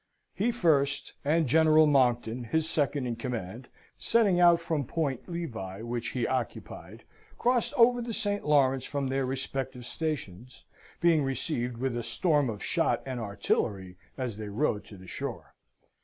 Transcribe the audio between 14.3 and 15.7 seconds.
they rowed to the shore.